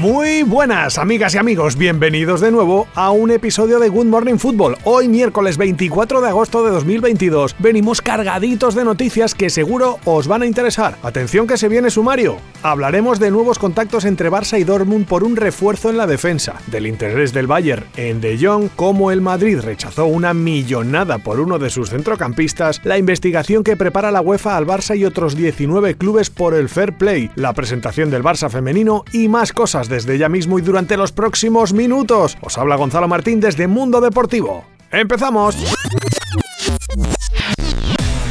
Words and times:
Muy 0.00 0.44
buenas 0.44 0.96
amigas 0.96 1.34
y 1.34 1.38
amigos, 1.38 1.76
bienvenidos 1.76 2.40
de 2.40 2.50
nuevo 2.50 2.88
a 2.94 3.10
un 3.10 3.30
episodio 3.30 3.78
de 3.78 3.90
Good 3.90 4.06
Morning 4.06 4.38
Football. 4.38 4.78
Hoy 4.84 5.08
miércoles 5.08 5.58
24 5.58 6.22
de 6.22 6.28
agosto 6.28 6.64
de 6.64 6.70
2022 6.70 7.54
venimos 7.58 8.00
cargaditos 8.00 8.74
de 8.74 8.86
noticias 8.86 9.34
que 9.34 9.50
seguro 9.50 9.98
os 10.06 10.26
van 10.26 10.40
a 10.40 10.46
interesar. 10.46 10.96
Atención 11.02 11.46
que 11.46 11.58
se 11.58 11.68
viene 11.68 11.90
sumario. 11.90 12.38
Hablaremos 12.62 13.18
de 13.18 13.30
nuevos 13.30 13.58
contactos 13.58 14.06
entre 14.06 14.30
Barça 14.30 14.58
y 14.58 14.64
Dortmund 14.64 15.06
por 15.06 15.22
un 15.22 15.36
refuerzo 15.36 15.90
en 15.90 15.98
la 15.98 16.06
defensa, 16.06 16.54
del 16.68 16.86
interés 16.86 17.34
del 17.34 17.46
Bayern 17.46 17.84
en 17.98 18.22
De 18.22 18.38
Jong, 18.40 18.70
cómo 18.76 19.10
el 19.10 19.20
Madrid 19.20 19.60
rechazó 19.60 20.06
una 20.06 20.32
millonada 20.32 21.18
por 21.18 21.40
uno 21.40 21.58
de 21.58 21.68
sus 21.68 21.90
centrocampistas, 21.90 22.80
la 22.84 22.96
investigación 22.96 23.62
que 23.62 23.76
prepara 23.76 24.10
la 24.10 24.22
UEFA 24.22 24.56
al 24.56 24.66
Barça 24.66 24.96
y 24.96 25.04
otros 25.04 25.36
19 25.36 25.96
clubes 25.96 26.30
por 26.30 26.54
el 26.54 26.70
Fair 26.70 26.96
Play, 26.96 27.30
la 27.34 27.52
presentación 27.52 28.10
del 28.10 28.22
Barça 28.22 28.48
femenino 28.48 29.04
y 29.12 29.28
más 29.28 29.52
cosas 29.52 29.89
desde 29.90 30.16
ya 30.16 30.30
mismo 30.30 30.58
y 30.58 30.62
durante 30.62 30.96
los 30.96 31.12
próximos 31.12 31.74
minutos. 31.74 32.38
Os 32.40 32.56
habla 32.56 32.76
Gonzalo 32.76 33.08
Martín 33.08 33.40
desde 33.40 33.66
Mundo 33.66 34.00
Deportivo. 34.00 34.64
¡Empezamos! 34.90 35.56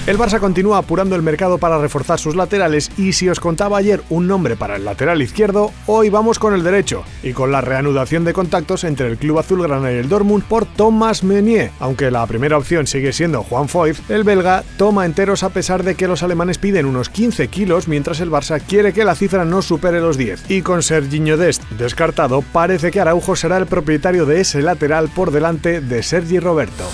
El 0.10 0.18
Barça 0.18 0.40
continúa 0.40 0.80
apurando 0.80 1.16
el 1.16 1.22
mercado 1.22 1.60
para 1.60 1.78
reforzar 1.78 2.20
sus 2.20 2.36
laterales 2.36 2.90
y 2.98 3.14
si 3.14 3.30
os 3.30 3.40
contaba 3.40 3.78
ayer 3.78 4.02
un 4.10 4.26
nombre 4.26 4.56
para 4.56 4.76
el 4.76 4.84
lateral 4.84 5.22
izquierdo, 5.22 5.72
hoy 5.86 6.10
vamos 6.10 6.40
con 6.40 6.56
el 6.56 6.64
derecho 6.64 7.04
y 7.22 7.34
con 7.34 7.52
la 7.52 7.62
reanudación 7.62 8.26
de 8.26 8.34
contactos 8.34 8.86
entre 8.86 9.06
el 9.06 9.18
club 9.18 9.38
azulgrana 9.38 9.92
y 9.92 9.98
el 9.98 10.10
Dortmund 10.10 10.46
por 10.46 10.66
Thomas 10.66 11.24
Meunier. 11.24 11.70
Aunque 11.80 12.10
la 12.10 12.26
primera 12.26 12.58
opción 12.58 12.88
sigue 12.88 13.14
siendo 13.14 13.44
Juan 13.44 13.70
Foyth, 13.70 14.10
el 14.10 14.24
belga 14.24 14.64
toma 14.78 15.06
enteros 15.06 15.44
a 15.44 15.50
pesar 15.50 15.84
de 15.84 15.94
que 15.94 16.08
los 16.08 16.24
alemanes 16.24 16.58
piden 16.58 16.88
unos 16.88 17.10
15 17.10 17.48
kilos 17.50 17.88
mientras 17.88 18.20
el 18.20 18.32
Barça 18.32 18.60
quiere 18.60 18.94
que 18.94 19.06
la 19.06 19.14
cifra 19.14 19.46
no 19.46 19.62
supere 19.62 20.02
los 20.02 20.18
10. 20.18 20.50
Y 20.50 20.64
con 20.64 20.82
Serginho 20.82 21.38
Dest 21.38 21.62
descartado, 21.78 22.42
parece 22.52 22.90
que 22.90 23.00
Araujo 23.00 23.36
será 23.36 23.58
el 23.58 23.68
propietario 23.68 24.26
de 24.26 24.42
ese 24.42 24.64
lateral 24.64 25.08
por 25.10 25.30
delante 25.30 25.82
de 25.82 26.02
Sergi 26.02 26.40
Roberto. 26.40 26.86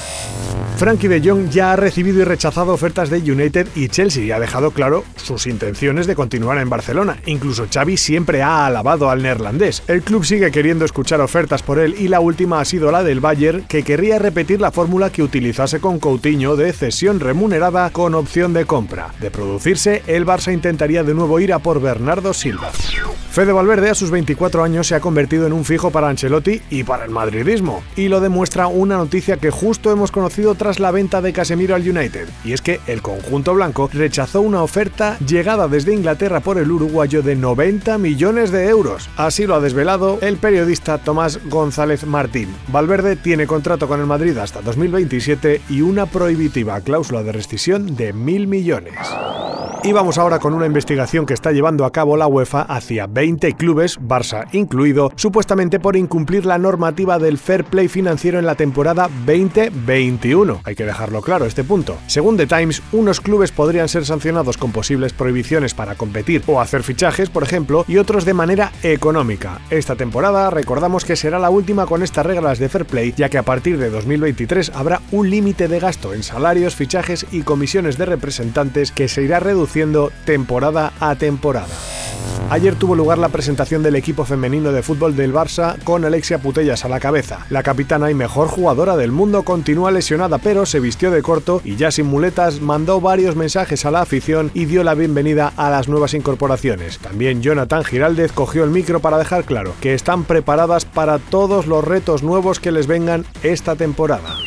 Frankie 0.77 1.07
de 1.07 1.21
Jong 1.23 1.49
ya 1.49 1.71
ha 1.71 1.75
recibido 1.77 2.21
y 2.21 2.25
rechazado 2.25 2.73
ofertas 2.73 3.09
de 3.09 3.19
United 3.19 3.67
y 3.75 3.87
Chelsea 3.87 4.25
y 4.25 4.31
ha 4.31 4.39
dejado 4.39 4.71
claro 4.71 5.05
sus 5.15 5.47
intenciones 5.47 6.05
de 6.05 6.15
continuar 6.15 6.57
en 6.57 6.69
Barcelona. 6.69 7.17
Incluso 7.25 7.67
Xavi 7.73 7.95
siempre 7.95 8.43
ha 8.43 8.65
alabado 8.65 9.09
al 9.09 9.23
neerlandés. 9.23 9.83
El 9.87 10.01
club 10.01 10.25
sigue 10.25 10.51
queriendo 10.51 10.83
escuchar 10.83 11.21
ofertas 11.21 11.63
por 11.63 11.79
él 11.79 11.95
y 11.97 12.09
la 12.09 12.19
última 12.19 12.59
ha 12.59 12.65
sido 12.65 12.91
la 12.91 13.03
del 13.03 13.21
Bayern, 13.21 13.63
que 13.63 13.83
querría 13.83 14.19
repetir 14.19 14.59
la 14.59 14.71
fórmula 14.71 15.11
que 15.11 15.23
utilizase 15.23 15.79
con 15.79 15.99
Coutinho 15.99 16.57
de 16.57 16.73
cesión 16.73 17.21
remunerada 17.21 17.89
con 17.91 18.13
opción 18.13 18.53
de 18.53 18.65
compra. 18.65 19.13
De 19.21 19.31
producirse, 19.31 20.03
el 20.07 20.25
Barça 20.25 20.53
intentaría 20.53 21.03
de 21.03 21.13
nuevo 21.13 21.39
ir 21.39 21.53
a 21.53 21.59
por 21.59 21.81
Bernardo 21.81 22.33
Silva. 22.33 22.71
Fede 23.36 23.52
Valverde 23.52 23.89
a 23.89 23.95
sus 23.95 24.11
24 24.11 24.64
años 24.64 24.88
se 24.88 24.95
ha 24.95 25.02
convertido 25.02 25.45
en 25.45 25.52
un 25.52 25.66
fijo 25.66 25.91
para 25.91 26.08
Ancelotti 26.08 26.61
y 26.69 26.86
para 26.86 27.03
el 27.03 27.11
madridismo, 27.11 27.83
y 27.97 28.08
lo 28.08 28.22
demuestra 28.22 28.67
una 28.67 28.95
noticia 28.95 29.36
que 29.36 29.52
justo 29.52 29.91
hemos 29.91 30.09
conocido 30.09 30.55
tras 30.55 30.80
la 30.80 30.91
venta 30.91 31.22
de 31.22 31.33
Casemiro 31.33 31.75
al 31.75 31.81
United, 31.81 32.30
y 32.45 32.53
es 32.53 32.61
que 32.61 32.80
el 32.88 33.02
conjunto 33.02 33.53
blanco 33.53 33.89
rechazó 33.91 34.39
una 34.39 34.63
oferta 34.63 35.17
llegada 35.19 35.67
desde 35.67 35.94
Inglaterra 35.94 36.39
por 36.39 36.58
el 36.58 36.72
uruguayo 36.72 37.23
de 37.23 37.36
90 37.36 37.97
millones 37.97 38.52
de 38.52 38.69
euros. 38.69 39.09
Así 39.17 39.45
lo 39.45 39.56
ha 39.56 39.59
desvelado 39.59 40.17
el 40.22 40.38
periodista 40.38 40.97
Tomás 41.00 41.41
González 41.50 42.06
Martín. 42.06 42.56
Valverde 42.69 43.17
tiene 43.17 43.47
contrato 43.47 43.89
con 43.89 44.00
el 44.00 44.06
Madrid 44.06 44.38
hasta 44.38 44.61
2027 44.61 45.59
y 45.69 45.81
una 45.81 46.06
prohibitiva 46.06 46.79
cláusula 46.79 47.22
de 47.22 47.34
rescisión 47.34 47.97
de 47.97 48.13
mil 48.13 48.47
millones. 48.47 48.95
Y 49.85 49.91
vamos 49.91 50.18
ahora 50.18 50.40
con 50.40 50.56
una 50.56 50.66
investigación 50.66 51.28
que 51.28 51.35
está 51.35 51.51
llevando 51.51 51.85
a 51.85 51.91
cabo 51.91 52.18
la 52.18 52.25
UEFA 52.25 52.63
hacia 52.63 53.06
20 53.06 53.53
clubes, 53.53 54.00
Barça 54.00 54.47
incluido, 54.51 55.12
supuestamente 55.16 55.79
por 55.79 55.96
incumplir 55.96 56.47
la 56.47 56.57
normativa 56.57 57.19
del 57.19 57.38
fair 57.38 57.63
play 57.66 57.88
financiero 57.88 58.40
en 58.40 58.47
la 58.47 58.56
temporada 58.56 59.07
2021. 59.28 60.62
Hay 60.63 60.74
que 60.74 60.85
dejarlo 60.85 61.22
claro 61.22 61.45
este 61.45 61.63
punto. 61.63 62.00
Según 62.07 62.35
The 62.35 62.47
Times, 62.47 62.81
unos 62.94 63.22
clubes 63.22 63.51
podrían 63.51 63.88
ser 63.88 64.07
sancionados 64.07 64.57
con 64.57 64.72
posibles 64.72 65.13
prohibiciones 65.13 65.75
para 65.75 65.94
competir 65.94 66.41
o 66.47 66.59
hacer 66.59 66.81
fichajes, 66.81 67.29
por 67.29 67.44
ejemplo, 67.44 67.85
y 67.88 67.97
otros 67.97 68.25
de 68.25 68.34
manera 68.34 68.72
económica. 68.81 69.59
Esta 69.69 69.95
temporada 69.95 70.50
recordamos 70.50 71.06
que 71.06 71.16
será 71.16 71.38
la 71.38 71.51
última 71.51 71.85
con 71.85 72.01
estas 72.01 72.25
reglas 72.25 72.57
de 72.57 72.69
fair 72.69 72.85
play, 72.85 73.13
ya 73.16 73.29
que 73.29 73.38
a 73.38 73.44
partir 73.44 73.78
de 73.78 73.91
2023 73.91 74.72
habrá 74.74 75.03
un 75.12 75.29
límite 75.29 75.68
de 75.68 75.79
gasto 75.79 76.16
en 76.16 76.24
salarios, 76.24 76.74
fichajes 76.74 77.28
y 77.31 77.44
comisiones 77.44 78.00
de 78.00 78.07
representantes 78.07 78.91
que 78.91 79.07
se 79.07 79.22
irá 79.22 79.40
reduciendo 79.40 79.75
temporada 80.25 80.94
a 81.02 81.16
temporada. 81.16 81.68
Ayer 82.50 82.75
tuvo 82.75 82.96
lugar 82.96 83.18
la 83.18 83.30
presentación 83.30 83.84
del 83.84 83.96
equipo 83.96 84.24
femenino 84.24 84.72
de 84.72 84.84
fútbol 84.84 85.16
del 85.16 85.34
Barça 85.34 85.78
con 85.84 86.06
Alexia 86.06 86.38
Putellas 86.38 86.86
a 86.86 86.90
la 86.90 87.00
cabeza. 87.00 87.46
La 87.50 87.63
capitana 87.63 88.09
y 88.12 88.13
mejor 88.13 88.47
jugadora 88.47 88.96
del 88.96 89.12
mundo 89.12 89.44
continúa 89.44 89.91
lesionada 89.91 90.38
pero 90.38 90.66
se 90.66 90.80
vistió 90.80 91.12
de 91.12 91.22
corto 91.22 91.62
y 91.66 91.75
ya 91.75 91.91
sin 91.91 92.06
muletas 92.06 92.62
mandó 92.62 93.02
varios 93.02 93.36
mensajes 93.36 93.86
a 93.86 93.91
la 93.91 94.02
afición 94.02 94.52
y 94.53 94.66
dio 94.66 94.84
la 94.84 94.94
bienvenida 94.94 95.52
a 95.58 95.69
las 95.69 95.90
nuevas 95.90 96.13
incorporaciones. 96.13 97.00
También 97.00 97.42
Jonathan 97.42 97.84
Giraldez 97.84 98.31
cogió 98.31 98.63
el 98.63 98.69
micro 98.69 99.00
para 99.02 99.18
dejar 99.18 99.44
claro 99.44 99.74
que 99.81 99.94
están 99.94 100.24
preparadas 100.24 100.86
para 100.86 101.18
todos 101.18 101.66
los 101.66 101.84
retos 101.84 102.24
nuevos 102.24 102.59
que 102.59 102.72
les 102.72 102.88
vengan 102.88 103.25
esta 103.44 103.75
temporada. 103.75 104.38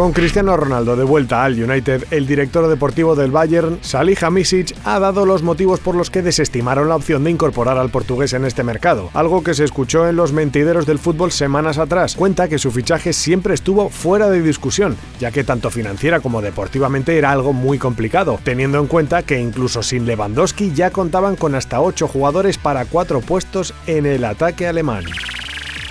Con 0.00 0.14
Cristiano 0.14 0.56
Ronaldo 0.56 0.96
de 0.96 1.04
vuelta 1.04 1.44
al 1.44 1.62
United, 1.62 2.06
el 2.10 2.26
director 2.26 2.66
deportivo 2.68 3.14
del 3.14 3.30
Bayern, 3.30 3.80
Salihamidzic, 3.82 4.74
ha 4.86 4.98
dado 4.98 5.26
los 5.26 5.42
motivos 5.42 5.78
por 5.78 5.94
los 5.94 6.08
que 6.08 6.22
desestimaron 6.22 6.88
la 6.88 6.96
opción 6.96 7.22
de 7.22 7.30
incorporar 7.30 7.76
al 7.76 7.90
portugués 7.90 8.32
en 8.32 8.46
este 8.46 8.62
mercado, 8.62 9.10
algo 9.12 9.44
que 9.44 9.52
se 9.52 9.64
escuchó 9.64 10.08
en 10.08 10.16
los 10.16 10.32
mentideros 10.32 10.86
del 10.86 10.98
fútbol 10.98 11.32
semanas 11.32 11.76
atrás. 11.76 12.14
Cuenta 12.16 12.48
que 12.48 12.56
su 12.56 12.70
fichaje 12.70 13.12
siempre 13.12 13.52
estuvo 13.52 13.90
fuera 13.90 14.30
de 14.30 14.40
discusión, 14.40 14.96
ya 15.18 15.32
que 15.32 15.44
tanto 15.44 15.68
financiera 15.68 16.20
como 16.20 16.40
deportivamente 16.40 17.18
era 17.18 17.30
algo 17.30 17.52
muy 17.52 17.76
complicado, 17.76 18.40
teniendo 18.42 18.78
en 18.78 18.86
cuenta 18.86 19.22
que 19.22 19.38
incluso 19.38 19.82
sin 19.82 20.06
Lewandowski 20.06 20.72
ya 20.72 20.90
contaban 20.90 21.36
con 21.36 21.54
hasta 21.54 21.82
8 21.82 22.08
jugadores 22.08 22.56
para 22.56 22.86
4 22.86 23.20
puestos 23.20 23.74
en 23.86 24.06
el 24.06 24.24
ataque 24.24 24.66
alemán. 24.66 25.04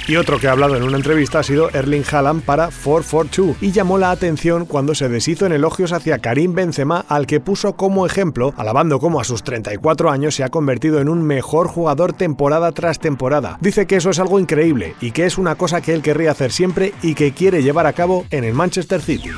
Y 0.09 0.15
otro 0.15 0.39
que 0.39 0.47
ha 0.47 0.53
hablado 0.53 0.75
en 0.75 0.81
una 0.81 0.97
entrevista 0.97 1.37
ha 1.37 1.43
sido 1.43 1.69
Erling 1.69 2.03
Haaland 2.11 2.41
para 2.41 2.69
442 2.83 3.57
y 3.61 3.71
llamó 3.71 3.99
la 3.99 4.09
atención 4.09 4.65
cuando 4.65 4.95
se 4.95 5.07
deshizo 5.07 5.45
en 5.45 5.51
elogios 5.51 5.91
hacia 5.91 6.17
Karim 6.17 6.55
Benzema 6.55 7.05
al 7.07 7.27
que 7.27 7.39
puso 7.39 7.73
como 7.73 8.07
ejemplo, 8.07 8.51
alabando 8.57 8.99
cómo 8.99 9.21
a 9.21 9.23
sus 9.23 9.43
34 9.43 10.09
años 10.09 10.33
se 10.33 10.43
ha 10.43 10.49
convertido 10.49 10.99
en 10.99 11.09
un 11.09 11.21
mejor 11.21 11.67
jugador 11.67 12.13
temporada 12.13 12.71
tras 12.71 12.97
temporada. 12.97 13.59
Dice 13.61 13.85
que 13.85 13.97
eso 13.97 14.09
es 14.09 14.17
algo 14.17 14.39
increíble 14.39 14.95
y 14.99 15.11
que 15.11 15.27
es 15.27 15.37
una 15.37 15.53
cosa 15.53 15.79
que 15.81 15.93
él 15.93 16.01
querría 16.01 16.31
hacer 16.31 16.51
siempre 16.51 16.91
y 17.03 17.13
que 17.13 17.31
quiere 17.33 17.61
llevar 17.61 17.85
a 17.85 17.93
cabo 17.93 18.25
en 18.31 18.45
el 18.45 18.55
Manchester 18.55 19.03
City. 19.03 19.29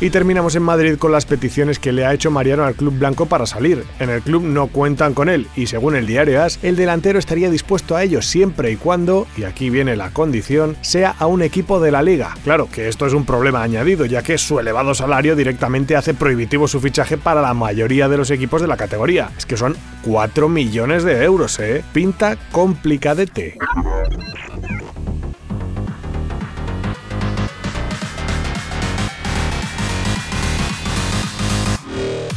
Y 0.00 0.10
terminamos 0.10 0.54
en 0.54 0.62
Madrid 0.62 0.98
con 0.98 1.10
las 1.10 1.24
peticiones 1.24 1.78
que 1.78 1.90
le 1.90 2.04
ha 2.04 2.12
hecho 2.12 2.30
Mariano 2.30 2.64
al 2.64 2.74
club 2.74 2.96
blanco 2.98 3.26
para 3.26 3.46
salir. 3.46 3.82
En 3.98 4.10
el 4.10 4.20
club 4.20 4.42
no 4.42 4.68
cuentan 4.68 5.14
con 5.14 5.28
él 5.28 5.48
y 5.56 5.66
según 5.66 5.96
el 5.96 6.06
diario 6.06 6.42
AS, 6.42 6.60
el 6.62 6.76
delantero 6.76 7.18
estaría 7.18 7.50
dispuesto 7.50 7.96
a 7.96 8.04
ello 8.04 8.22
siempre 8.22 8.70
y 8.70 8.76
cuando, 8.76 9.26
y 9.36 9.44
aquí 9.44 9.70
viene 9.70 9.95
la 9.96 10.10
condición, 10.10 10.76
sea 10.80 11.14
a 11.18 11.26
un 11.26 11.42
equipo 11.42 11.80
de 11.80 11.90
la 11.90 12.02
liga. 12.02 12.34
Claro 12.44 12.68
que 12.70 12.88
esto 12.88 13.06
es 13.06 13.12
un 13.12 13.24
problema 13.24 13.62
añadido, 13.62 14.06
ya 14.06 14.22
que 14.22 14.38
su 14.38 14.60
elevado 14.60 14.94
salario 14.94 15.36
directamente 15.36 15.96
hace 15.96 16.14
prohibitivo 16.14 16.68
su 16.68 16.80
fichaje 16.80 17.16
para 17.16 17.42
la 17.42 17.54
mayoría 17.54 18.08
de 18.08 18.16
los 18.16 18.30
equipos 18.30 18.60
de 18.60 18.68
la 18.68 18.76
categoría. 18.76 19.30
Es 19.36 19.46
que 19.46 19.56
son 19.56 19.76
4 20.02 20.48
millones 20.48 21.04
de 21.04 21.24
euros, 21.24 21.58
¿eh? 21.58 21.82
Pinta 21.92 22.36
complicadete. 22.52 23.56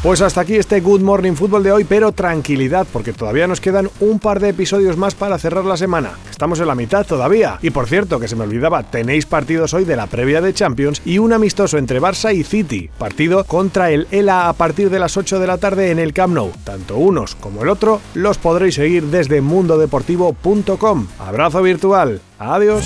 Pues 0.01 0.21
hasta 0.21 0.39
aquí 0.39 0.55
este 0.55 0.79
Good 0.79 1.01
Morning 1.01 1.33
Football 1.33 1.61
de 1.61 1.73
hoy, 1.73 1.83
pero 1.83 2.13
tranquilidad, 2.13 2.87
porque 2.93 3.11
todavía 3.11 3.47
nos 3.47 3.59
quedan 3.59 3.89
un 3.99 4.19
par 4.19 4.39
de 4.39 4.47
episodios 4.47 4.95
más 4.95 5.13
para 5.13 5.37
cerrar 5.37 5.65
la 5.65 5.75
semana. 5.75 6.11
Estamos 6.31 6.61
en 6.61 6.67
la 6.67 6.75
mitad 6.75 7.05
todavía. 7.05 7.59
Y 7.61 7.71
por 7.71 7.85
cierto, 7.85 8.17
que 8.17 8.29
se 8.29 8.37
me 8.37 8.45
olvidaba, 8.45 8.83
tenéis 8.83 9.25
partidos 9.25 9.73
hoy 9.73 9.83
de 9.83 9.97
la 9.97 10.07
previa 10.07 10.39
de 10.39 10.53
Champions 10.53 11.01
y 11.03 11.17
un 11.17 11.33
amistoso 11.33 11.77
entre 11.77 11.99
Barça 11.99 12.33
y 12.33 12.45
City. 12.45 12.89
Partido 12.97 13.43
contra 13.43 13.91
el 13.91 14.07
ELA 14.09 14.47
a 14.47 14.53
partir 14.53 14.89
de 14.89 14.99
las 14.99 15.17
8 15.17 15.37
de 15.37 15.47
la 15.47 15.57
tarde 15.57 15.91
en 15.91 15.99
el 15.99 16.13
Camp 16.13 16.33
Nou. 16.33 16.53
Tanto 16.63 16.95
unos 16.95 17.35
como 17.35 17.63
el 17.63 17.67
otro 17.67 17.99
los 18.13 18.37
podréis 18.37 18.75
seguir 18.75 19.03
desde 19.07 19.41
mundodeportivo.com. 19.41 21.07
Abrazo 21.19 21.61
virtual. 21.61 22.21
Adiós. 22.39 22.85